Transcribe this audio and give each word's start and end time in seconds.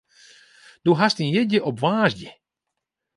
Do 0.85 0.91
hast 0.99 1.17
dyn 1.19 1.33
jierdei 1.33 1.63
op 1.69 1.75
woansdei. 1.81 2.31